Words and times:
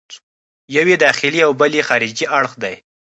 یو 0.75 0.85
یې 0.91 0.97
داخلي 1.05 1.39
او 1.47 1.51
بل 1.59 1.71
یې 1.77 1.83
خارجي 1.89 2.25
اړخ 2.37 2.51
دی. 2.63 2.75